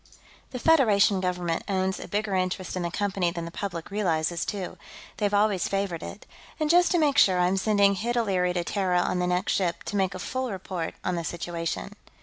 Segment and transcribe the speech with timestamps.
[0.49, 4.79] The Federation Government owns a bigger interest in the Company than the public realizes, too;
[5.17, 6.25] they've always favored it.
[6.59, 9.83] And just to make sure, I'm sending Hid O'Leary to Terra on the next ship,
[9.83, 11.93] to make a full report on the situation."